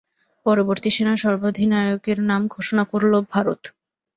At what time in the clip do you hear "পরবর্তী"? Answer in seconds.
0.45-0.89